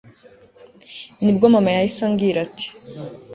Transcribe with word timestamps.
nibwo 1.23 1.45
mama 1.53 1.69
yahise 1.75 2.01
ambwira 2.07 2.37
ati 2.47 2.67